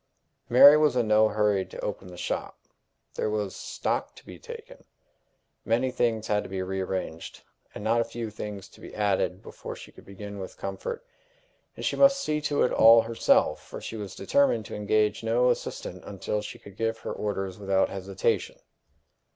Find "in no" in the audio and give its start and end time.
0.95-1.27